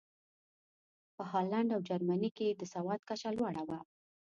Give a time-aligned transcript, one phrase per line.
[1.15, 3.79] په هالنډ او جرمني کې د سواد کچه لوړه وه.